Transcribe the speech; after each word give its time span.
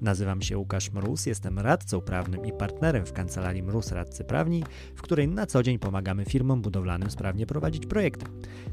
Nazywam 0.00 0.42
się 0.42 0.58
Łukasz 0.58 0.92
Mróz, 0.92 1.26
jestem 1.26 1.58
radcą 1.58 2.00
prawnym 2.00 2.46
i 2.46 2.52
partnerem 2.52 3.06
w 3.06 3.12
kancelarii 3.12 3.62
Mróz 3.62 3.92
Radcy 3.92 4.24
Prawni, 4.24 4.64
w 4.94 5.02
której 5.02 5.28
na 5.28 5.46
co 5.46 5.62
dzień 5.62 5.78
pomagamy 5.78 6.24
firmom 6.24 6.62
budowlanym 6.62 7.10
sprawnie 7.10 7.46
prowadzić 7.46 7.86
projekty. 7.86 8.26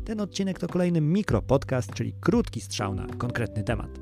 Ten 0.06 0.22
odcinek 0.22 0.60
to 0.60 0.68
kolejny 0.68 1.02
mikropodcast, 1.02 1.94
czyli 1.94 2.14
krótki 2.22 2.62
strzał 2.62 2.96
na 2.96 3.08
konkretny 3.08 3.64
temat. 3.64 4.00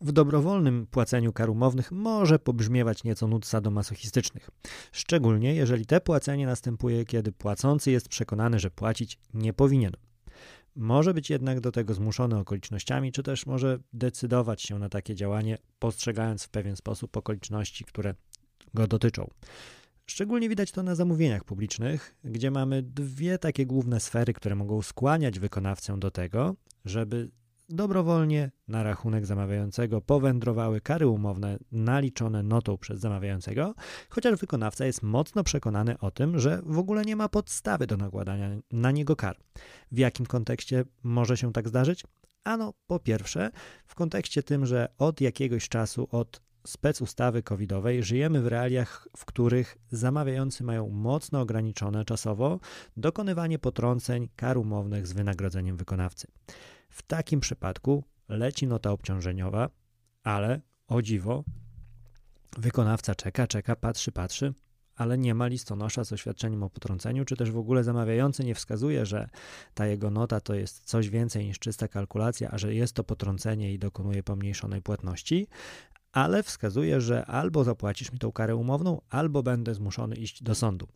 W 0.00 0.12
dobrowolnym 0.12 0.86
płaceniu 0.90 1.32
kar 1.32 1.50
umownych 1.50 1.92
może 1.92 2.38
pobrzmiewać 2.38 3.04
nieco 3.04 3.28
nut 3.28 3.46
sadomasochistycznych, 3.46 4.50
szczególnie 4.92 5.54
jeżeli 5.54 5.86
te 5.86 6.00
płacenie 6.00 6.46
następuje, 6.46 7.04
kiedy 7.04 7.32
płacący 7.32 7.90
jest 7.90 8.08
przekonany, 8.08 8.58
że 8.58 8.70
płacić 8.70 9.18
nie 9.34 9.52
powinien. 9.52 9.92
Może 10.76 11.14
być 11.14 11.30
jednak 11.30 11.60
do 11.60 11.72
tego 11.72 11.94
zmuszony 11.94 12.38
okolicznościami, 12.38 13.12
czy 13.12 13.22
też 13.22 13.46
może 13.46 13.78
decydować 13.92 14.62
się 14.62 14.78
na 14.78 14.88
takie 14.88 15.14
działanie, 15.14 15.58
postrzegając 15.78 16.44
w 16.44 16.48
pewien 16.48 16.76
sposób 16.76 17.16
okoliczności, 17.16 17.84
które 17.84 18.14
go 18.74 18.86
dotyczą. 18.86 19.30
Szczególnie 20.06 20.48
widać 20.48 20.72
to 20.72 20.82
na 20.82 20.94
zamówieniach 20.94 21.44
publicznych, 21.44 22.16
gdzie 22.24 22.50
mamy 22.50 22.82
dwie 22.82 23.38
takie 23.38 23.66
główne 23.66 24.00
sfery, 24.00 24.32
które 24.32 24.54
mogą 24.54 24.82
skłaniać 24.82 25.38
wykonawcę 25.38 25.98
do 25.98 26.10
tego, 26.10 26.56
żeby 26.84 27.30
dobrowolnie 27.68 28.50
na 28.68 28.82
rachunek 28.82 29.26
zamawiającego 29.26 30.00
powędrowały 30.00 30.80
kary 30.80 31.06
umowne 31.06 31.58
naliczone 31.72 32.42
notą 32.42 32.78
przez 32.78 33.00
zamawiającego, 33.00 33.74
chociaż 34.08 34.40
wykonawca 34.40 34.86
jest 34.86 35.02
mocno 35.02 35.44
przekonany 35.44 35.98
o 35.98 36.10
tym, 36.10 36.38
że 36.38 36.62
w 36.66 36.78
ogóle 36.78 37.04
nie 37.04 37.16
ma 37.16 37.28
podstawy 37.28 37.86
do 37.86 37.96
nakładania 37.96 38.50
na 38.72 38.90
niego 38.90 39.16
kar. 39.16 39.36
W 39.92 39.98
jakim 39.98 40.26
kontekście 40.26 40.84
może 41.02 41.36
się 41.36 41.52
tak 41.52 41.68
zdarzyć? 41.68 42.04
Ano, 42.44 42.74
po 42.86 42.98
pierwsze, 42.98 43.50
w 43.86 43.94
kontekście 43.94 44.42
tym, 44.42 44.66
że 44.66 44.88
od 44.98 45.20
jakiegoś 45.20 45.68
czasu, 45.68 46.08
od 46.10 46.40
specustawy 46.66 47.42
covidowej 47.42 48.02
żyjemy 48.02 48.40
w 48.40 48.46
realiach, 48.46 49.08
w 49.16 49.24
których 49.24 49.78
zamawiający 49.90 50.64
mają 50.64 50.88
mocno 50.88 51.40
ograniczone 51.40 52.04
czasowo 52.04 52.60
dokonywanie 52.96 53.58
potrąceń 53.58 54.28
kar 54.36 54.58
umownych 54.58 55.06
z 55.06 55.12
wynagrodzeniem 55.12 55.76
wykonawcy. 55.76 56.26
W 56.94 57.02
takim 57.02 57.40
przypadku 57.40 58.04
leci 58.28 58.66
nota 58.66 58.90
obciążeniowa, 58.90 59.70
ale 60.22 60.60
o 60.88 61.02
dziwo, 61.02 61.44
wykonawca 62.58 63.14
czeka, 63.14 63.46
czeka, 63.46 63.76
patrzy, 63.76 64.12
patrzy, 64.12 64.54
ale 64.96 65.18
nie 65.18 65.34
ma 65.34 65.46
listonosza 65.46 66.04
z 66.04 66.12
oświadczeniem 66.12 66.62
o 66.62 66.70
potrąceniu, 66.70 67.24
czy 67.24 67.36
też 67.36 67.50
w 67.50 67.58
ogóle 67.58 67.84
zamawiający 67.84 68.44
nie 68.44 68.54
wskazuje, 68.54 69.06
że 69.06 69.28
ta 69.74 69.86
jego 69.86 70.10
nota 70.10 70.40
to 70.40 70.54
jest 70.54 70.84
coś 70.84 71.08
więcej 71.08 71.46
niż 71.46 71.58
czysta 71.58 71.88
kalkulacja, 71.88 72.50
a 72.50 72.58
że 72.58 72.74
jest 72.74 72.94
to 72.94 73.04
potrącenie 73.04 73.72
i 73.72 73.78
dokonuje 73.78 74.22
pomniejszonej 74.22 74.82
płatności, 74.82 75.46
ale 76.12 76.42
wskazuje, 76.42 77.00
że 77.00 77.26
albo 77.26 77.64
zapłacisz 77.64 78.12
mi 78.12 78.18
tą 78.18 78.32
karę 78.32 78.56
umowną, 78.56 79.00
albo 79.10 79.42
będę 79.42 79.74
zmuszony 79.74 80.16
iść 80.16 80.42
do 80.42 80.54
sądu. 80.54 80.88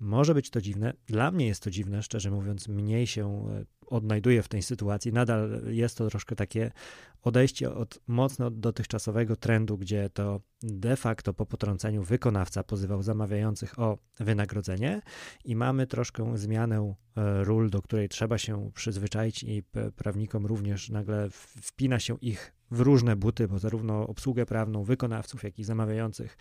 Może 0.00 0.34
być 0.34 0.50
to 0.50 0.60
dziwne. 0.60 0.94
Dla 1.06 1.30
mnie 1.30 1.46
jest 1.46 1.62
to 1.62 1.70
dziwne, 1.70 2.02
szczerze 2.02 2.30
mówiąc, 2.30 2.68
mniej 2.68 3.06
się 3.06 3.48
e, 3.50 3.64
odnajduję 3.86 4.42
w 4.42 4.48
tej 4.48 4.62
sytuacji. 4.62 5.12
Nadal 5.12 5.62
jest 5.66 5.98
to 5.98 6.10
troszkę 6.10 6.36
takie 6.36 6.72
odejście 7.22 7.74
od 7.74 8.00
mocno 8.06 8.50
dotychczasowego 8.50 9.36
trendu, 9.36 9.78
gdzie 9.78 10.10
to 10.10 10.40
de 10.62 10.96
facto 10.96 11.34
po 11.34 11.46
potrąceniu 11.46 12.02
wykonawca 12.02 12.64
pozywał 12.64 13.02
zamawiających 13.02 13.78
o 13.78 13.98
wynagrodzenie 14.20 15.02
i 15.44 15.56
mamy 15.56 15.86
troszkę 15.86 16.38
zmianę 16.38 16.94
e, 17.16 17.44
ról, 17.44 17.70
do 17.70 17.82
której 17.82 18.08
trzeba 18.08 18.38
się 18.38 18.70
przyzwyczaić 18.74 19.42
i 19.42 19.62
prawnikom 19.96 20.46
również 20.46 20.90
nagle 20.90 21.28
wpina 21.62 22.00
się 22.00 22.16
ich 22.20 22.54
w 22.74 22.80
różne 22.80 23.16
buty, 23.16 23.48
bo 23.48 23.58
zarówno 23.58 24.06
obsługę 24.06 24.46
prawną 24.46 24.84
wykonawców, 24.84 25.42
jak 25.42 25.58
i 25.58 25.64
zamawiających 25.64 26.36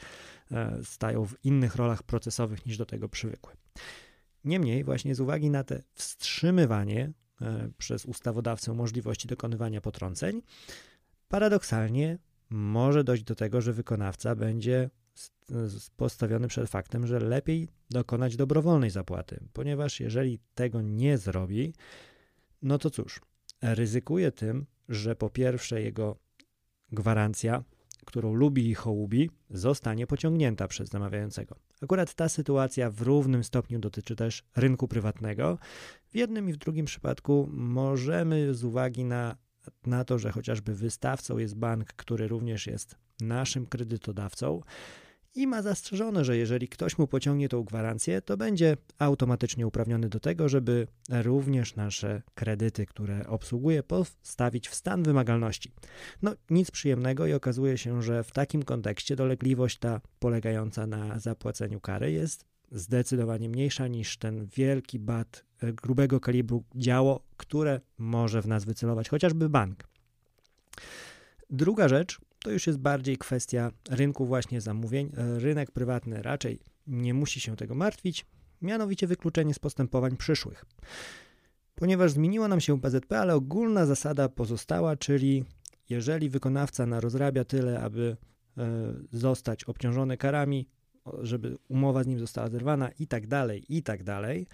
e, 0.51 0.79
stają 0.83 1.25
w 1.25 1.45
innych 1.45 1.75
rolach 1.75 2.03
procesowych 2.03 2.66
niż 2.66 2.77
do 2.77 2.85
tego 2.85 3.09
przywykły. 3.09 3.53
Niemniej, 4.45 4.83
właśnie 4.83 5.16
z 5.16 5.19
uwagi 5.19 5.49
na 5.49 5.63
te 5.63 5.81
wstrzymywanie 5.94 7.11
e, 7.41 7.69
przez 7.77 8.05
ustawodawcę 8.05 8.73
możliwości 8.73 9.27
dokonywania 9.27 9.81
potrąceń, 9.81 10.41
paradoksalnie 11.27 12.17
może 12.50 13.03
dojść 13.03 13.23
do 13.23 13.35
tego, 13.35 13.61
że 13.61 13.73
wykonawca 13.73 14.35
będzie 14.35 14.89
postawiony 15.97 16.47
przed 16.47 16.69
faktem, 16.69 17.07
że 17.07 17.19
lepiej 17.19 17.67
dokonać 17.89 18.35
dobrowolnej 18.35 18.89
zapłaty, 18.89 19.39
ponieważ 19.53 20.00
jeżeli 20.00 20.39
tego 20.55 20.81
nie 20.81 21.17
zrobi, 21.17 21.73
no 22.61 22.77
to 22.77 22.89
cóż, 22.89 23.21
ryzykuje 23.61 24.31
tym, 24.31 24.65
że 24.89 25.15
po 25.15 25.29
pierwsze 25.29 25.81
jego 25.81 26.22
gwarancja, 26.93 27.63
którą 28.05 28.33
lubi 28.33 28.69
i 28.69 28.75
hołubi, 28.75 29.29
zostanie 29.49 30.07
pociągnięta 30.07 30.67
przez 30.67 30.89
zamawiającego. 30.89 31.55
Akurat 31.81 32.13
ta 32.13 32.29
sytuacja 32.29 32.89
w 32.89 33.01
równym 33.01 33.43
stopniu 33.43 33.79
dotyczy 33.79 34.15
też 34.15 34.43
rynku 34.55 34.87
prywatnego. 34.87 35.57
W 36.09 36.15
jednym 36.15 36.49
i 36.49 36.53
w 36.53 36.57
drugim 36.57 36.85
przypadku 36.85 37.49
możemy 37.51 38.53
z 38.53 38.63
uwagi 38.63 39.05
na, 39.05 39.35
na 39.85 40.05
to, 40.05 40.19
że 40.19 40.31
chociażby 40.31 40.75
wystawcą 40.75 41.37
jest 41.37 41.55
bank, 41.55 41.93
który 41.93 42.27
również 42.27 42.67
jest 42.67 42.95
naszym 43.21 43.65
kredytodawcą, 43.65 44.61
i 45.35 45.47
ma 45.47 45.61
zastrzeżone, 45.61 46.25
że 46.25 46.38
jeżeli 46.38 46.67
ktoś 46.67 46.97
mu 46.97 47.07
pociągnie 47.07 47.49
tą 47.49 47.63
gwarancję, 47.63 48.21
to 48.21 48.38
będzie 48.38 48.77
automatycznie 48.99 49.67
uprawniony 49.67 50.09
do 50.09 50.19
tego, 50.19 50.49
żeby 50.49 50.88
również 51.09 51.75
nasze 51.75 52.21
kredyty, 52.35 52.85
które 52.85 53.27
obsługuje, 53.27 53.83
postawić 53.83 54.69
w 54.69 54.75
stan 54.75 55.03
wymagalności. 55.03 55.71
No, 56.21 56.35
nic 56.49 56.71
przyjemnego 56.71 57.27
i 57.27 57.33
okazuje 57.33 57.77
się, 57.77 58.01
że 58.01 58.23
w 58.23 58.31
takim 58.31 58.63
kontekście 58.63 59.16
dolegliwość 59.16 59.77
ta 59.77 60.01
polegająca 60.19 60.88
na 60.88 61.19
zapłaceniu 61.19 61.79
kary 61.79 62.11
jest 62.11 62.45
zdecydowanie 62.71 63.50
mniejsza 63.50 63.88
niż 63.88 64.17
ten 64.17 64.45
wielki 64.45 65.00
bat 65.00 65.45
grubego 65.61 66.19
kalibru 66.19 66.63
działo, 66.75 67.23
które 67.38 67.81
może 67.97 68.41
w 68.41 68.47
nas 68.47 68.65
wycelować 68.65 69.09
chociażby 69.09 69.50
bank. 69.50 69.83
Druga 71.50 71.88
rzecz, 71.88 72.19
to 72.43 72.51
już 72.51 72.67
jest 72.67 72.79
bardziej 72.79 73.17
kwestia 73.17 73.71
rynku 73.89 74.25
właśnie 74.25 74.61
zamówień. 74.61 75.11
Rynek 75.37 75.71
prywatny 75.71 76.21
raczej 76.21 76.59
nie 76.87 77.13
musi 77.13 77.39
się 77.39 77.55
tego 77.55 77.75
martwić, 77.75 78.25
mianowicie 78.61 79.07
wykluczenie 79.07 79.53
z 79.53 79.59
postępowań 79.59 80.17
przyszłych. 80.17 80.65
Ponieważ 81.75 82.11
zmieniło 82.11 82.47
nam 82.47 82.61
się 82.61 82.81
PZP, 82.81 83.19
ale 83.19 83.35
ogólna 83.35 83.85
zasada 83.85 84.29
pozostała, 84.29 84.95
czyli 84.95 85.43
jeżeli 85.89 86.29
wykonawca 86.29 86.85
narozrabia 86.85 87.45
tyle, 87.45 87.79
aby 87.79 88.17
e, 88.57 88.93
zostać 89.11 89.63
obciążony 89.63 90.17
karami, 90.17 90.67
żeby 91.21 91.57
umowa 91.67 92.03
z 92.03 92.07
nim 92.07 92.19
została 92.19 92.49
zerwana 92.49 92.89
i 92.99 93.07
tak 93.07 93.27
dalej, 93.27 93.65
i 93.69 93.83
tak 93.83 94.03
dalej, 94.03 94.47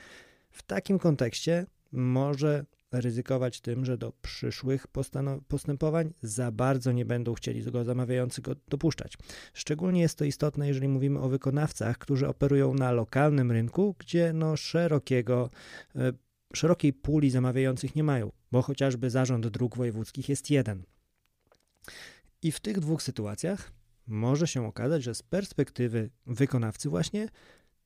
w 0.51 0.63
takim 0.63 0.99
kontekście 0.99 1.66
może 1.91 2.66
ryzykować 2.91 3.61
tym, 3.61 3.85
że 3.85 3.97
do 3.97 4.13
przyszłych 4.22 4.88
postępowań 5.47 6.13
za 6.22 6.51
bardzo 6.51 6.91
nie 6.91 7.05
będą 7.05 7.33
chcieli 7.33 7.63
go 7.63 7.83
zamawiający 7.83 8.41
go 8.41 8.55
dopuszczać. 8.67 9.13
Szczególnie 9.53 10.01
jest 10.01 10.17
to 10.17 10.25
istotne, 10.25 10.67
jeżeli 10.67 10.88
mówimy 10.88 11.19
o 11.19 11.29
wykonawcach, 11.29 11.97
którzy 11.97 12.28
operują 12.28 12.73
na 12.73 12.91
lokalnym 12.91 13.52
rynku, 13.52 13.96
gdzie 13.99 14.34
no 14.34 14.58
szerokiego, 14.58 15.49
e, 15.96 16.14
szerokiej 16.53 16.93
puli 16.93 17.29
zamawiających 17.29 17.96
nie 17.96 18.03
mają, 18.03 18.31
bo 18.52 18.61
chociażby 18.61 19.09
zarząd 19.09 19.47
dróg 19.47 19.78
wojewódzkich 19.78 20.29
jest 20.29 20.49
jeden. 20.49 20.84
I 22.41 22.52
w 22.52 22.59
tych 22.59 22.79
dwóch 22.79 23.03
sytuacjach 23.03 23.72
może 24.08 24.47
się 24.47 24.67
okazać, 24.67 25.03
że 25.03 25.16
z 25.16 25.23
perspektywy 25.23 26.09
wykonawcy 26.25 26.90
właśnie 26.90 27.28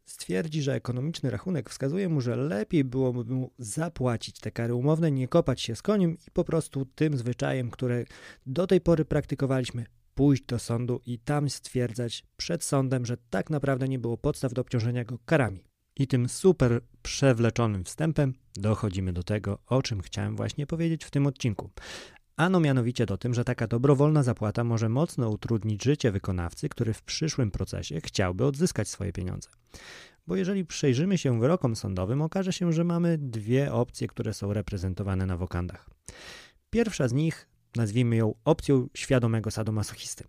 stwierdzi, 0.06 0.62
że 0.62 0.74
ekonomiczny 0.74 1.30
rachunek 1.30 1.70
wskazuje 1.70 2.10
mu, 2.10 2.22
że 2.22 2.36
lepiej 2.36 2.84
byłoby 2.84 3.34
mu 3.34 3.52
zapłacić 3.58 4.40
te 4.40 4.52
kary 4.52 4.74
umowne, 4.74 5.12
nie 5.12 5.28
kopać 5.28 5.62
się 5.62 5.76
z 5.76 5.82
koniem 5.82 6.18
i 6.28 6.32
po 6.34 6.44
prostu 6.44 6.86
tym 6.86 7.18
zwyczajem, 7.18 7.72
które 7.72 8.04
do 8.46 8.68
tej 8.68 8.82
pory 8.82 9.06
praktykowaliśmy, 9.06 9.86
pójść 10.16 10.44
do 10.44 10.60
sądu 10.60 11.02
i 11.06 11.20
tam 11.20 11.50
stwierdzać 11.50 12.26
przed 12.38 12.64
sądem, 12.64 13.06
że 13.06 13.18
tak 13.30 13.50
naprawdę 13.50 13.88
nie 13.88 14.00
było 14.00 14.18
podstaw 14.18 14.54
do 14.54 14.62
obciążenia 14.62 15.06
go 15.06 15.18
karami. 15.26 15.64
I 15.96 16.08
tym 16.08 16.30
super 16.30 16.82
przewleczonym 17.02 17.84
wstępem 17.84 18.34
dochodzimy 18.56 19.14
do 19.14 19.24
tego, 19.24 19.60
o 19.68 19.82
czym 19.82 20.02
chciałem 20.02 20.36
właśnie 20.36 20.68
powiedzieć 20.68 21.06
w 21.06 21.12
tym 21.12 21.28
odcinku. 21.28 21.70
Ano 22.36 22.60
mianowicie 22.60 23.06
do 23.06 23.18
tym, 23.18 23.34
że 23.34 23.44
taka 23.44 23.68
dobrowolna 23.68 24.24
zapłata 24.24 24.64
może 24.64 24.90
mocno 24.90 25.30
utrudnić 25.30 25.84
życie 25.84 26.12
wykonawcy, 26.12 26.70
który 26.70 26.94
w 26.94 27.02
przyszłym 27.02 27.52
procesie 27.52 28.02
chciałby 28.02 28.46
odzyskać 28.46 28.88
swoje 28.88 29.14
pieniądze. 29.14 29.50
Bo 30.28 30.36
jeżeli 30.36 30.66
przejrzymy 30.66 31.18
się 31.18 31.40
wyrokom 31.40 31.76
sądowym, 31.76 32.22
okaże 32.22 32.54
się, 32.54 32.74
że 32.74 32.84
mamy 32.84 33.18
dwie 33.18 33.74
opcje, 33.74 34.08
które 34.08 34.34
są 34.34 34.54
reprezentowane 34.54 35.26
na 35.26 35.38
wokandach. 35.38 35.90
Pierwsza 36.70 37.08
z 37.08 37.14
nich, 37.14 37.48
nazwijmy 37.76 38.16
ją 38.16 38.36
opcją 38.46 38.88
świadomego 38.94 39.52
sadomacochisty. 39.52 40.24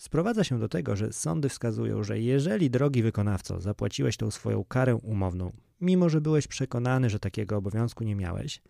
Sprowadza 0.00 0.44
się 0.44 0.58
do 0.58 0.68
tego, 0.68 0.96
że 0.96 1.12
sądy 1.12 1.48
wskazują, 1.48 2.02
że 2.02 2.20
jeżeli 2.20 2.70
drogi 2.70 3.02
wykonawco 3.02 3.60
zapłaciłeś 3.60 4.16
tą 4.16 4.30
swoją 4.30 4.64
karę 4.64 4.96
umowną, 4.96 5.52
mimo 5.80 6.08
że 6.08 6.20
byłeś 6.20 6.46
przekonany, 6.46 7.10
że 7.10 7.18
takiego 7.18 7.56
obowiązku 7.56 8.04
nie 8.04 8.16
miałeś, 8.16 8.62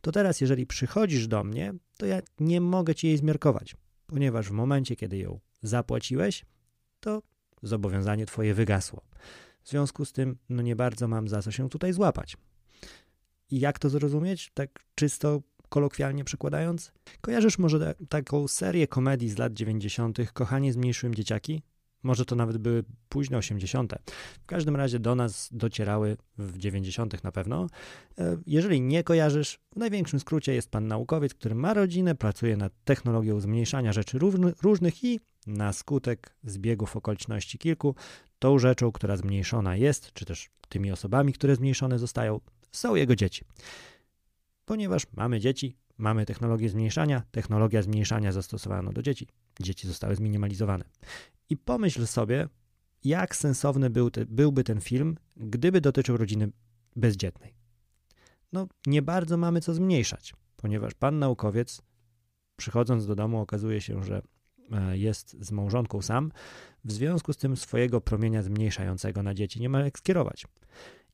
to 0.00 0.12
teraz, 0.12 0.40
jeżeli 0.40 0.66
przychodzisz 0.66 1.28
do 1.28 1.44
mnie, 1.44 1.74
to 1.96 2.06
ja 2.06 2.20
nie 2.40 2.60
mogę 2.60 2.94
ci 2.94 3.06
jej 3.06 3.16
zmiarkować, 3.16 3.76
ponieważ 4.06 4.48
w 4.48 4.52
momencie, 4.52 4.96
kiedy 4.96 5.18
ją 5.18 5.40
zapłaciłeś, 5.62 6.44
to 7.00 7.22
zobowiązanie 7.62 8.26
twoje 8.26 8.54
wygasło. 8.54 9.02
W 9.66 9.68
związku 9.68 10.04
z 10.04 10.12
tym, 10.12 10.38
no 10.48 10.62
nie 10.62 10.76
bardzo 10.76 11.08
mam 11.08 11.28
za 11.28 11.42
co 11.42 11.52
się 11.52 11.68
tutaj 11.68 11.92
złapać. 11.92 12.36
I 13.50 13.60
jak 13.60 13.78
to 13.78 13.88
zrozumieć? 13.88 14.50
Tak 14.54 14.70
czysto 14.94 15.42
kolokwialnie 15.68 16.24
przekładając? 16.24 16.92
Kojarzysz 17.20 17.58
może 17.58 17.94
taką 18.08 18.48
serię 18.48 18.86
komedii 18.86 19.28
z 19.28 19.38
lat 19.38 19.52
90. 19.52 20.18
Kochanie 20.32 20.72
z 20.72 20.76
mniejszym 20.76 21.14
dzieciaki? 21.14 21.62
Może 22.02 22.24
to 22.24 22.36
nawet 22.36 22.58
były 22.58 22.84
późne 23.08 23.38
80. 23.38 23.94
W 24.42 24.46
każdym 24.46 24.76
razie 24.76 24.98
do 24.98 25.14
nas 25.14 25.48
docierały 25.52 26.16
w 26.38 26.58
90. 26.58 27.24
na 27.24 27.32
pewno. 27.32 27.66
E, 28.18 28.36
jeżeli 28.46 28.80
nie 28.80 29.04
kojarzysz, 29.04 29.58
w 29.72 29.76
największym 29.76 30.20
skrócie 30.20 30.54
jest 30.54 30.70
pan 30.70 30.86
naukowiec, 30.86 31.34
który 31.34 31.54
ma 31.54 31.74
rodzinę, 31.74 32.14
pracuje 32.14 32.56
nad 32.56 32.72
technologią 32.84 33.40
zmniejszania 33.40 33.92
rzeczy 33.92 34.18
różnych 34.62 35.04
i 35.04 35.20
na 35.46 35.72
skutek 35.72 36.36
zbiegów 36.44 36.96
okoliczności 36.96 37.58
kilku, 37.58 37.94
tą 38.38 38.58
rzeczą, 38.58 38.92
która 38.92 39.16
zmniejszona 39.16 39.76
jest, 39.76 40.12
czy 40.12 40.24
też 40.24 40.50
tymi 40.68 40.92
osobami, 40.92 41.32
które 41.32 41.56
zmniejszone 41.56 41.98
zostają, 41.98 42.40
są 42.72 42.94
jego 42.94 43.16
dzieci. 43.16 43.44
Ponieważ 44.64 45.06
mamy 45.16 45.40
dzieci, 45.40 45.76
mamy 45.98 46.26
technologię 46.26 46.68
zmniejszania, 46.68 47.22
technologia 47.30 47.82
zmniejszania 47.82 48.32
zastosowano 48.32 48.92
do 48.92 49.02
dzieci, 49.02 49.28
dzieci 49.60 49.86
zostały 49.86 50.16
zminimalizowane. 50.16 50.84
I 51.50 51.56
pomyśl 51.56 52.06
sobie, 52.06 52.48
jak 53.04 53.36
sensowny 53.36 53.90
był 53.90 54.10
te, 54.10 54.26
byłby 54.26 54.64
ten 54.64 54.80
film, 54.80 55.16
gdyby 55.36 55.80
dotyczył 55.80 56.16
rodziny 56.16 56.52
bezdzietnej. 56.96 57.54
No, 58.52 58.68
nie 58.86 59.02
bardzo 59.02 59.36
mamy 59.36 59.60
co 59.60 59.74
zmniejszać, 59.74 60.34
ponieważ 60.56 60.94
pan 60.94 61.18
naukowiec, 61.18 61.82
przychodząc 62.56 63.06
do 63.06 63.14
domu, 63.14 63.40
okazuje 63.40 63.80
się, 63.80 64.02
że 64.02 64.22
jest 64.92 65.36
z 65.40 65.52
małżonką 65.52 66.02
sam, 66.02 66.32
w 66.84 66.92
związku 66.92 67.32
z 67.32 67.36
tym 67.36 67.56
swojego 67.56 68.00
promienia 68.00 68.42
zmniejszającego 68.42 69.22
na 69.22 69.34
dzieci 69.34 69.60
nie 69.60 69.68
ma 69.68 69.80
jak 69.80 69.98
skierować. 69.98 70.46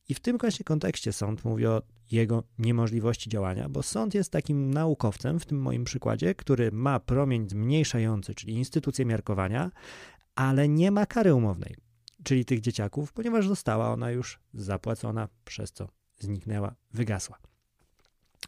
I 0.08 0.14
w 0.14 0.20
tym 0.20 0.38
właśnie 0.38 0.64
kontekście 0.64 1.12
sąd 1.12 1.44
mówi 1.44 1.66
o 1.66 1.82
jego 2.10 2.44
niemożliwości 2.58 3.30
działania, 3.30 3.68
bo 3.68 3.82
sąd 3.82 4.14
jest 4.14 4.32
takim 4.32 4.74
naukowcem, 4.74 5.40
w 5.40 5.46
tym 5.46 5.60
moim 5.60 5.84
przykładzie, 5.84 6.34
który 6.34 6.72
ma 6.72 7.00
promień 7.00 7.48
zmniejszający, 7.48 8.34
czyli 8.34 8.54
instytucję 8.54 9.04
miarkowania, 9.04 9.70
ale 10.34 10.68
nie 10.68 10.90
ma 10.90 11.06
kary 11.06 11.34
umownej, 11.34 11.76
czyli 12.24 12.44
tych 12.44 12.60
dzieciaków, 12.60 13.12
ponieważ 13.12 13.48
została 13.48 13.92
ona 13.92 14.10
już 14.10 14.40
zapłacona, 14.54 15.28
przez 15.44 15.72
co 15.72 15.88
zniknęła, 16.18 16.74
wygasła. 16.92 17.38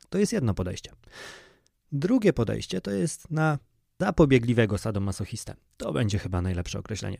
To 0.08 0.18
jest 0.18 0.32
jedno 0.32 0.54
podejście. 0.54 0.92
Drugie 1.92 2.32
podejście 2.32 2.80
to 2.80 2.90
jest 2.90 3.30
na 3.30 3.58
zapobiegliwego 4.04 4.78
sadomasochistę. 4.78 5.54
To 5.76 5.92
będzie 5.92 6.18
chyba 6.18 6.42
najlepsze 6.42 6.78
określenie. 6.78 7.18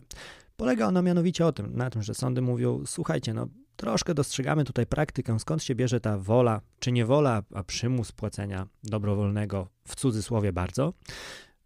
Polega 0.57 0.87
ono 0.87 1.03
mianowicie 1.03 1.47
o 1.47 1.53
tym, 1.53 1.77
na 1.77 1.91
tym, 1.91 2.03
że 2.03 2.15
sądy 2.15 2.43
mówią, 2.43 2.83
słuchajcie, 2.87 3.35
no 3.35 3.49
troszkę 3.77 4.15
dostrzegamy 4.15 4.65
tutaj 4.65 4.87
praktykę, 4.87 5.39
skąd 5.41 5.63
się 5.63 5.75
bierze 5.75 6.01
ta 6.01 6.19
wola, 6.19 6.61
czy 6.79 6.93
nie 6.93 7.07
wola, 7.07 7.43
a 7.55 7.65
przymus 7.65 8.13
płacenia 8.13 8.67
dobrowolnego, 8.83 9.69
w 9.89 9.97
cudzysłowie 9.97 10.53
bardzo. 10.53 10.93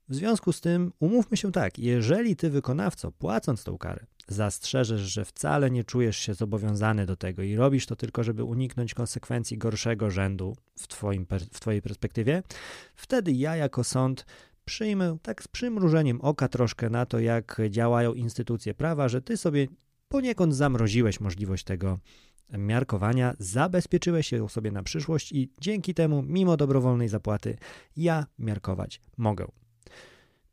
W 0.09 0.15
związku 0.15 0.53
z 0.53 0.61
tym 0.61 0.93
umówmy 1.01 1.37
się 1.37 1.53
tak, 1.53 1.79
jeżeli 1.79 2.37
ty 2.37 2.51
wykonawco, 2.51 3.13
płacąc 3.13 3.65
tą 3.65 3.79
karę, 3.79 4.07
zastrzeżesz, 4.29 5.01
że 5.01 5.25
wcale 5.25 5.71
nie 5.71 5.85
czujesz 5.85 6.17
się 6.17 6.35
zobowiązany 6.35 7.07
do 7.07 7.17
tego 7.17 7.43
i 7.43 7.57
robisz 7.57 7.87
to 7.87 7.97
tylko, 7.97 8.25
żeby 8.25 8.45
uniknąć 8.45 8.95
konsekwencji 8.95 9.59
gorszego 9.59 10.11
rzędu 10.11 10.57
w, 10.79 10.87
twoim, 10.87 11.27
w 11.53 11.61
twojej 11.61 11.83
perspektywie, 11.83 12.43
wtedy 12.95 13.33
ja 13.33 13.57
jako 13.57 13.85
sąd 13.85 14.27
przyjmę 14.69 15.17
tak 15.23 15.43
z 15.43 15.49
przymrużeniem 15.49 16.21
oka 16.21 16.49
troszkę 16.49 16.91
na 16.91 17.07
to, 17.07 17.19
jak 17.19 17.61
działają 17.71 18.15
instytucje 18.15 18.75
prawa, 18.75 19.09
że 19.09 19.23
ty 19.23 19.37
sobie 19.37 19.67
poniekąd 20.09 20.55
zamroziłeś 20.55 21.21
możliwość 21.21 21.65
tego 21.65 21.99
miarkowania, 22.59 23.35
zabezpieczyłeś 23.39 24.33
ją 24.33 24.49
sobie 24.49 24.73
na 24.73 24.83
przyszłość 24.83 25.33
i 25.33 25.53
dzięki 25.61 25.95
temu, 25.95 26.23
mimo 26.23 26.57
dobrowolnej 26.57 27.09
zapłaty, 27.09 27.57
ja 27.97 28.27
miarkować 28.39 29.01
mogę. 29.17 29.47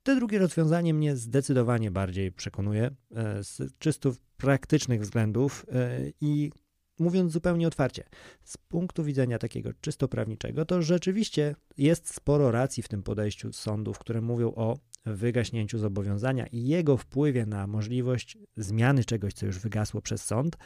Te 0.04 0.16
drugie 0.16 0.40
rozwiązanie 0.40 0.94
mnie 0.94 1.16
zdecydowanie 1.16 1.92
bardziej 1.92 2.32
przekonuje 2.32 2.84
e, 3.16 3.44
z 3.44 3.78
czysto 3.80 4.12
praktycznych 4.38 5.02
względów 5.02 5.66
e, 5.72 6.00
i 6.22 6.52
mówiąc 7.00 7.32
zupełnie 7.32 7.68
otwarcie, 7.68 8.04
z 8.44 8.58
punktu 8.58 9.04
widzenia 9.04 9.40
takiego 9.40 9.70
czysto 9.82 10.08
prawniczego, 10.08 10.66
to 10.66 10.82
rzeczywiście 10.82 11.56
jest 11.78 12.14
sporo 12.14 12.52
racji 12.52 12.84
w 12.84 12.88
tym 12.88 13.04
podejściu 13.04 13.54
sądów, 13.54 14.00
które 14.00 14.22
mówią 14.22 14.54
o 14.56 14.78
wygaśnięciu 15.06 15.78
zobowiązania 15.78 16.48
i 16.48 16.68
jego 16.68 16.98
wpływie 16.98 17.46
na 17.46 17.68
możliwość 17.68 18.38
zmiany 18.58 19.04
czegoś, 19.04 19.34
co 19.34 19.46
już 19.46 19.60
wygasło 19.60 20.02
przez 20.02 20.24
sąd. 20.24 20.58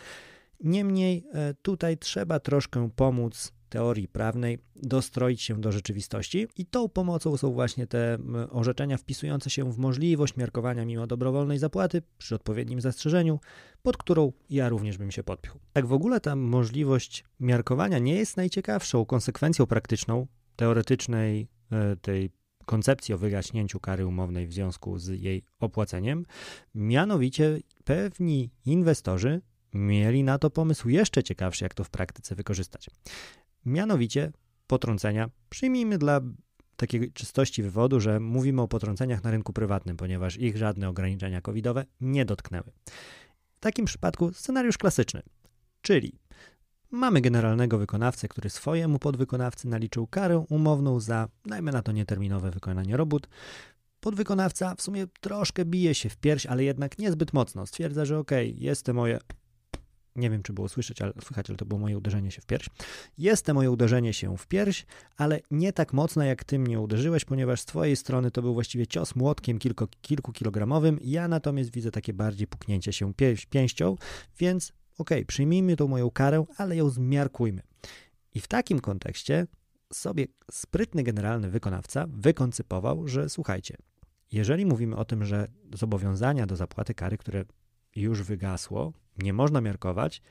Niemniej 0.60 1.26
e, 1.34 1.54
tutaj 1.54 1.98
trzeba 1.98 2.40
troszkę 2.40 2.90
pomóc 2.96 3.54
teorii 3.70 4.08
prawnej 4.08 4.60
dostroić 4.76 5.42
się 5.42 5.62
do 5.62 5.72
rzeczywistości 5.72 6.48
i 6.58 6.66
tą 6.66 6.90
pomocą 6.90 7.38
są 7.38 7.52
właśnie 7.52 7.88
te 7.88 8.18
orzeczenia 8.50 8.98
wpisujące 8.98 9.50
się 9.50 9.72
w 9.72 9.78
możliwość 9.78 10.38
miarkowania 10.38 10.86
mimo 10.86 11.08
dobrowolnej 11.08 11.60
zapłaty 11.60 12.02
przy 12.18 12.36
odpowiednim 12.36 12.82
zastrzeżeniu, 12.82 13.40
pod 13.82 13.98
którą 13.98 14.32
ja 14.50 14.70
również 14.70 14.98
bym 14.98 15.12
się 15.12 15.24
podpiął. 15.24 15.56
Tak 15.74 15.86
w 15.86 15.94
ogóle 15.94 16.20
ta 16.20 16.36
możliwość 16.36 17.24
miarkowania 17.40 18.00
nie 18.00 18.16
jest 18.16 18.38
najciekawszą 18.38 19.06
konsekwencją 19.06 19.66
praktyczną 19.66 20.28
teoretycznej 20.56 21.48
e, 21.72 21.96
tej 21.96 22.32
koncepcji 22.66 23.14
o 23.14 23.18
wygaśnięciu 23.18 23.80
kary 23.80 24.06
umownej 24.06 24.48
w 24.48 24.54
związku 24.54 25.00
z 25.00 25.08
jej 25.08 25.44
opłaceniem. 25.60 26.26
Mianowicie 26.76 27.60
pewni 27.84 28.52
inwestorzy 28.66 29.42
mieli 29.74 30.24
na 30.24 30.40
to 30.40 30.50
pomysł 30.50 30.90
jeszcze 30.90 31.24
ciekawszy, 31.24 31.66
jak 31.66 31.74
to 31.74 31.84
w 31.84 31.90
praktyce 31.90 32.36
wykorzystać. 32.36 32.90
Mianowicie 33.66 34.32
potrącenia. 34.68 35.30
Przyjmijmy 35.50 35.98
dla 35.98 36.22
takiej 36.76 37.12
czystości 37.12 37.64
wywodu, 37.64 38.00
że 38.00 38.20
mówimy 38.20 38.62
o 38.62 38.68
potrąceniach 38.68 39.24
na 39.24 39.32
rynku 39.32 39.54
prywatnym, 39.54 39.98
ponieważ 39.98 40.38
ich 40.38 40.58
żadne 40.58 40.90
ograniczenia 40.90 41.42
covidowe 41.42 41.86
nie 42.02 42.26
dotknęły. 42.26 42.72
W 43.56 43.60
takim 43.60 43.86
przypadku 43.86 44.34
scenariusz 44.34 44.78
klasyczny, 44.78 45.22
czyli 45.82 46.20
mamy 46.92 47.22
generalnego 47.22 47.78
wykonawcę, 47.78 48.28
który 48.28 48.50
swojemu 48.50 49.00
podwykonawcy 49.00 49.68
naliczył 49.68 50.08
karę 50.08 50.46
umowną 50.50 51.00
za, 51.00 51.28
najmniej 51.46 51.74
na 51.74 51.82
to 51.82 51.92
nieterminowe 51.92 52.52
wykonanie 52.52 52.98
robót. 52.98 53.30
Podwykonawca 54.00 54.76
w 54.76 54.82
sumie 54.82 55.08
troszkę 55.22 55.66
bije 55.66 55.96
się 55.96 56.10
w 56.10 56.18
pierś, 56.18 56.46
ale 56.46 56.64
jednak 56.64 57.00
niezbyt 57.00 57.34
mocno. 57.34 57.66
Stwierdza, 57.66 58.06
że 58.06 58.18
ok, 58.18 58.32
jest 58.56 58.86
to 58.86 58.94
moje 58.94 59.20
nie 60.20 60.30
wiem, 60.30 60.44
czy 60.44 60.54
było 60.54 60.70
słyszeć, 60.70 61.02
ale, 61.02 61.14
słychać, 61.24 61.50
ale 61.50 61.58
to 61.58 61.66
było 61.66 61.80
moje 61.80 61.98
uderzenie 61.98 62.32
się 62.32 62.42
w 62.42 62.46
pierś. 62.46 62.70
Jest 63.18 63.46
to 63.46 63.54
moje 63.54 63.72
uderzenie 63.72 64.14
się 64.14 64.38
w 64.38 64.48
pierś, 64.48 64.86
ale 65.18 65.40
nie 65.52 65.74
tak 65.74 65.94
mocne, 65.94 66.28
jak 66.28 66.44
ty 66.44 66.60
mnie 66.60 66.80
uderzyłeś, 66.80 67.26
ponieważ 67.26 67.62
z 67.62 67.66
twojej 67.66 67.96
strony 67.96 68.32
to 68.32 68.42
był 68.42 68.54
właściwie 68.54 68.88
cios 68.88 69.16
młotkiem 69.16 69.60
kilku, 69.60 69.88
kilkukilogramowym. 70.02 71.00
Ja 71.02 71.28
natomiast 71.28 71.72
widzę 71.72 71.92
takie 71.92 72.14
bardziej 72.14 72.48
puknięcie 72.48 72.94
się 72.94 73.14
pięścią, 73.50 73.96
więc 74.40 74.74
ok, 74.98 75.10
przyjmijmy 75.28 75.76
tą 75.76 75.88
moją 75.88 76.12
karę, 76.12 76.46
ale 76.58 76.76
ją 76.76 76.90
zmiarkujmy. 76.90 77.62
I 78.34 78.40
w 78.40 78.48
takim 78.48 78.80
kontekście 78.80 79.48
sobie 79.94 80.28
sprytny 80.52 81.04
generalny 81.04 81.50
wykonawca 81.50 82.06
wykoncypował, 82.10 83.08
że 83.08 83.30
słuchajcie, 83.30 83.78
jeżeli 84.32 84.66
mówimy 84.66 84.96
o 84.96 85.06
tym, 85.06 85.26
że 85.26 85.48
zobowiązania 85.74 86.46
do 86.46 86.56
zapłaty 86.56 86.94
kary, 86.94 87.18
które 87.18 87.46
już 87.96 88.24
wygasło, 88.24 88.94
nie 89.18 89.34
można 89.34 89.62
miarkować, 89.62 90.22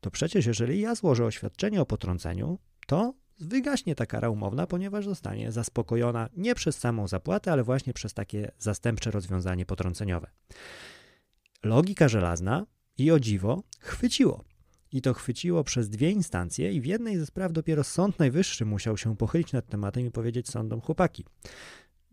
to 0.00 0.10
przecież 0.10 0.46
jeżeli 0.46 0.80
ja 0.80 0.94
złożę 0.94 1.24
oświadczenie 1.24 1.80
o 1.80 1.86
potrąceniu, 1.86 2.58
to 2.86 3.14
wygaśnie 3.40 3.94
ta 3.94 4.06
kara 4.06 4.30
umowna, 4.30 4.66
ponieważ 4.66 5.04
zostanie 5.04 5.52
zaspokojona 5.52 6.28
nie 6.36 6.54
przez 6.54 6.78
samą 6.78 7.08
zapłatę, 7.08 7.52
ale 7.52 7.64
właśnie 7.64 7.92
przez 7.92 8.14
takie 8.14 8.52
zastępcze 8.58 9.10
rozwiązanie 9.10 9.66
potrąceniowe. 9.66 10.30
Logika 11.64 12.08
żelazna 12.08 12.66
i 12.98 13.10
o 13.10 13.20
dziwo 13.20 13.62
chwyciło. 13.78 14.44
I 14.92 15.02
to 15.02 15.14
chwyciło 15.14 15.64
przez 15.64 15.88
dwie 15.88 16.10
instancje, 16.10 16.72
i 16.72 16.80
w 16.80 16.86
jednej 16.86 17.18
ze 17.18 17.26
spraw 17.26 17.52
dopiero 17.52 17.84
Sąd 17.84 18.18
Najwyższy 18.18 18.64
musiał 18.64 18.96
się 18.96 19.16
pochylić 19.16 19.52
nad 19.52 19.66
tematem 19.66 20.06
i 20.06 20.10
powiedzieć 20.10 20.48
sądom: 20.48 20.80
Chłopaki, 20.80 21.24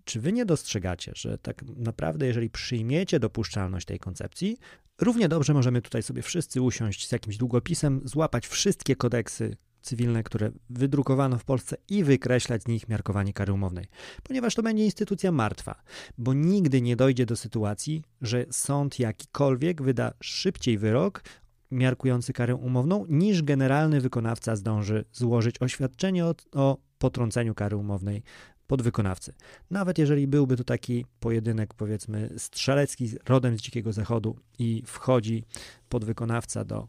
czy 0.08 0.22
wy 0.22 0.34
nie 0.34 0.46
dostrzegacie, 0.46 1.12
że 1.16 1.38
tak 1.38 1.64
naprawdę, 1.76 2.28
jeżeli 2.28 2.50
przyjmiecie 2.50 3.20
dopuszczalność 3.20 3.86
tej 3.86 4.00
koncepcji, 4.00 4.58
równie 5.02 5.30
dobrze 5.30 5.54
możemy 5.54 5.82
tutaj 5.82 6.04
sobie 6.04 6.22
wszyscy 6.22 6.62
usiąść 6.62 7.08
z 7.08 7.12
jakimś 7.12 7.38
długopisem, 7.38 8.02
złapać 8.06 8.48
wszystkie 8.48 8.96
kodeksy 8.96 9.58
cywilne, 9.82 10.24
które 10.24 10.52
wydrukowano 10.70 11.38
w 11.38 11.46
Polsce 11.46 11.78
i 11.90 12.04
wykreślać 12.04 12.64
z 12.64 12.68
nich 12.68 12.90
miarkowanie 12.90 13.34
kary 13.34 13.54
umownej, 13.54 13.86
ponieważ 14.24 14.56
to 14.56 14.64
będzie 14.64 14.86
instytucja 14.86 15.32
martwa, 15.32 15.84
bo 16.18 16.34
nigdy 16.34 16.82
nie 16.82 16.96
dojdzie 16.96 17.26
do 17.26 17.36
sytuacji, 17.36 18.04
że 18.22 18.46
sąd 18.52 19.00
jakikolwiek 19.00 19.82
wyda 19.82 20.14
szybciej 20.22 20.78
wyrok 20.78 21.24
miarkujący 21.72 22.34
karę 22.34 22.56
umowną, 22.56 23.06
niż 23.10 23.44
generalny 23.44 24.02
wykonawca 24.02 24.56
zdąży 24.56 25.06
złożyć 25.12 25.62
oświadczenie 25.62 26.26
o, 26.26 26.36
o 26.54 26.78
potrąceniu 26.98 27.56
kary 27.56 27.78
umownej 27.78 28.24
podwykonawcy. 28.68 29.34
Nawet 29.72 29.98
jeżeli 29.98 30.28
byłby 30.28 30.58
to 30.58 30.64
taki 30.64 31.06
pojedynek, 31.20 31.74
powiedzmy, 31.74 32.30
strzelecki 32.38 33.10
rodem 33.26 33.58
z 33.58 33.62
Dzikiego 33.62 33.94
Zachodu 33.94 34.40
i 34.60 34.84
wchodzi 34.86 35.44
podwykonawca 35.90 36.66
do 36.66 36.88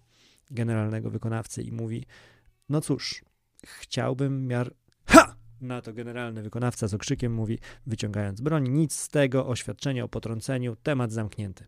generalnego 0.51 1.11
wykonawcy 1.11 1.63
i 1.63 1.73
mówi: 1.73 2.07
No 2.69 2.81
cóż, 2.81 3.25
chciałbym 3.67 4.47
miar. 4.47 4.75
Ha! 5.07 5.37
Na 5.61 5.83
to 5.83 5.93
generalny 5.93 6.43
wykonawca 6.43 6.89
z 6.89 6.95
okrzykiem 6.95 7.35
mówi, 7.35 7.59
wyciągając 7.87 8.41
broń: 8.41 8.69
Nic 8.69 8.97
z 8.97 9.09
tego, 9.09 9.47
oświadczenie 9.47 10.05
o 10.05 10.09
potrąceniu, 10.09 10.77
temat 10.77 11.13
zamknięty. 11.13 11.67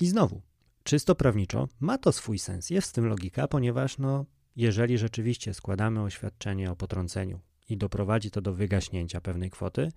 I 0.00 0.06
znowu, 0.06 0.42
czysto 0.82 1.14
prawniczo 1.14 1.68
ma 1.80 1.98
to 1.98 2.12
swój 2.12 2.38
sens, 2.38 2.70
jest 2.70 2.90
w 2.90 2.92
tym 2.92 3.06
logika, 3.06 3.48
ponieważ 3.48 3.98
no, 3.98 4.24
jeżeli 4.56 4.98
rzeczywiście 4.98 5.54
składamy 5.54 6.02
oświadczenie 6.02 6.70
o 6.70 6.76
potrąceniu 6.76 7.40
i 7.68 7.76
doprowadzi 7.76 8.30
to 8.30 8.40
do 8.40 8.52
wygaśnięcia 8.52 9.20
pewnej 9.20 9.50
kwoty, 9.50 9.88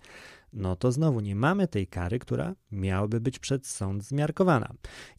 no 0.52 0.76
to 0.76 0.92
znowu 0.92 1.20
nie 1.20 1.36
mamy 1.36 1.68
tej 1.68 1.86
kary, 1.86 2.18
która 2.18 2.54
miałaby 2.72 3.20
być 3.20 3.38
przed 3.38 3.66
sąd 3.66 4.04
zmiarkowana. 4.04 4.72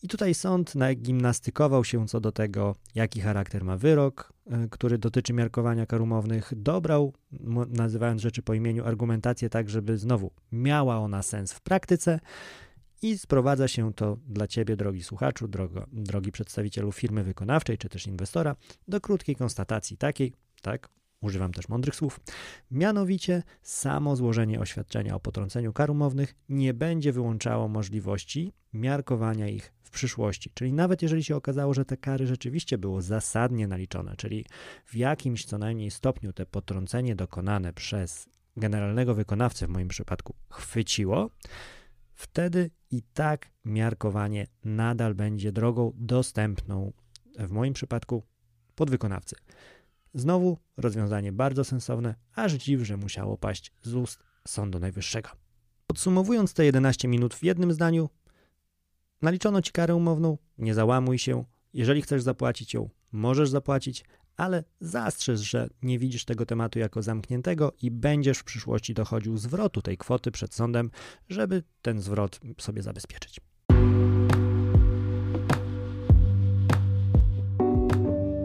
I 0.03 0.07
tutaj 0.07 0.33
sąd 0.33 0.73
gimnastykował 0.95 1.83
się 1.83 2.07
co 2.07 2.19
do 2.19 2.31
tego, 2.31 2.75
jaki 2.95 3.21
charakter 3.21 3.63
ma 3.63 3.77
wyrok, 3.77 4.33
y, 4.65 4.69
który 4.69 4.97
dotyczy 4.97 5.33
miarkowania 5.33 5.85
kar 5.85 6.01
umownych, 6.01 6.53
dobrał, 6.55 7.13
nazywając 7.69 8.21
rzeczy 8.21 8.41
po 8.41 8.53
imieniu, 8.53 8.85
argumentację 8.85 9.49
tak, 9.49 9.69
żeby 9.69 9.97
znowu 9.97 10.31
miała 10.51 10.97
ona 10.97 11.23
sens 11.23 11.53
w 11.53 11.61
praktyce. 11.61 12.19
I 13.01 13.17
sprowadza 13.17 13.67
się 13.67 13.93
to 13.93 14.17
dla 14.27 14.47
Ciebie, 14.47 14.75
drogi 14.75 15.03
słuchaczu, 15.03 15.47
drogo, 15.47 15.85
drogi 15.91 16.31
przedstawicielu 16.31 16.91
firmy 16.91 17.23
wykonawczej 17.23 17.77
czy 17.77 17.89
też 17.89 18.07
inwestora, 18.07 18.55
do 18.87 19.01
krótkiej 19.01 19.35
konstatacji 19.35 19.97
takiej, 19.97 20.33
tak, 20.61 20.89
używam 21.21 21.53
też 21.53 21.69
mądrych 21.69 21.95
słów, 21.95 22.19
mianowicie 22.71 23.43
samo 23.61 24.15
złożenie 24.15 24.59
oświadczenia 24.59 25.15
o 25.15 25.19
potrąceniu 25.19 25.73
kar 25.73 25.91
umownych 25.91 26.35
nie 26.49 26.73
będzie 26.73 27.11
wyłączało 27.11 27.67
możliwości 27.67 28.53
miarkowania 28.73 29.47
ich 29.47 29.73
w 29.83 29.89
przyszłości. 29.89 30.51
Czyli 30.53 30.73
nawet 30.73 31.01
jeżeli 31.01 31.23
się 31.23 31.35
okazało, 31.35 31.73
że 31.73 31.85
te 31.85 31.97
kary 31.97 32.27
rzeczywiście 32.27 32.77
było 32.77 33.01
zasadnie 33.01 33.67
naliczone, 33.67 34.15
czyli 34.17 34.45
w 34.85 34.95
jakimś 34.95 35.45
co 35.45 35.57
najmniej 35.57 35.91
stopniu 35.91 36.33
te 36.33 36.45
potrącenie 36.45 37.15
dokonane 37.15 37.73
przez 37.73 38.29
generalnego 38.57 39.15
wykonawcę 39.15 39.67
w 39.67 39.69
moim 39.69 39.87
przypadku 39.87 40.35
chwyciło, 40.49 41.29
wtedy 42.13 42.71
i 42.91 43.01
tak 43.13 43.51
miarkowanie 43.65 44.47
nadal 44.63 45.15
będzie 45.15 45.51
drogą 45.51 45.93
dostępną 45.95 46.93
w 47.39 47.51
moim 47.51 47.73
przypadku 47.73 48.23
podwykonawcy. 48.75 49.35
Znowu 50.13 50.57
rozwiązanie 50.77 51.31
bardzo 51.31 51.63
sensowne, 51.63 52.15
aż 52.35 52.53
dziw, 52.53 52.81
że 52.81 52.97
musiało 52.97 53.37
paść 53.37 53.71
z 53.81 53.95
ust 53.95 54.23
Sądu 54.47 54.79
Najwyższego. 54.79 55.29
Podsumowując 55.87 56.53
te 56.53 56.65
11 56.65 57.07
minut 57.07 57.35
w 57.35 57.43
jednym 57.43 57.73
zdaniu, 57.73 58.09
naliczono 59.21 59.61
ci 59.61 59.71
karę 59.71 59.95
umowną, 59.95 60.37
nie 60.57 60.73
załamuj 60.73 61.19
się. 61.19 61.45
Jeżeli 61.73 62.01
chcesz 62.01 62.21
zapłacić 62.21 62.73
ją, 62.73 62.89
możesz 63.11 63.49
zapłacić, 63.49 64.05
ale 64.37 64.63
zastrzeż, 64.79 65.39
że 65.39 65.69
nie 65.81 65.99
widzisz 65.99 66.25
tego 66.25 66.45
tematu 66.45 66.79
jako 66.79 67.01
zamkniętego 67.01 67.73
i 67.81 67.91
będziesz 67.91 68.37
w 68.37 68.43
przyszłości 68.43 68.93
dochodził 68.93 69.37
zwrotu 69.37 69.81
tej 69.81 69.97
kwoty 69.97 70.31
przed 70.31 70.53
sądem, 70.53 70.91
żeby 71.29 71.63
ten 71.81 72.01
zwrot 72.01 72.39
sobie 72.57 72.81
zabezpieczyć. 72.81 73.41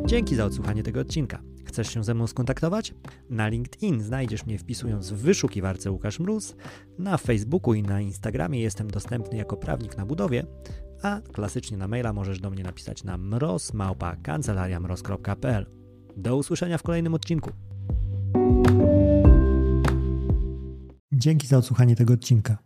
Dzięki 0.06 0.36
za 0.36 0.44
odsłuchanie 0.44 0.82
tego 0.82 1.00
odcinka. 1.00 1.42
Chcesz 1.66 1.94
się 1.94 2.04
ze 2.04 2.14
mną 2.14 2.26
skontaktować? 2.26 2.94
Na 3.30 3.48
LinkedIn 3.48 4.02
znajdziesz 4.02 4.46
mnie 4.46 4.58
wpisując 4.58 5.10
w 5.10 5.16
wyszukiwarce 5.16 5.90
Łukasz 5.90 6.20
Mróz. 6.20 6.56
Na 6.98 7.16
Facebooku 7.16 7.74
i 7.74 7.82
na 7.82 8.00
Instagramie 8.00 8.60
jestem 8.60 8.90
dostępny 8.90 9.36
jako 9.36 9.56
prawnik 9.56 9.96
na 9.96 10.06
budowie, 10.06 10.46
a 11.02 11.20
klasycznie 11.32 11.76
na 11.76 11.88
maila 11.88 12.12
możesz 12.12 12.40
do 12.40 12.50
mnie 12.50 12.62
napisać 12.62 13.04
na 13.04 13.18
mrozmałpa.kancelariamroz.pl. 13.18 15.66
Do 16.16 16.36
usłyszenia 16.36 16.78
w 16.78 16.82
kolejnym 16.82 17.14
odcinku. 17.14 17.50
Dzięki 21.12 21.46
za 21.46 21.58
odsłuchanie 21.58 21.96
tego 21.96 22.14
odcinka. 22.14 22.65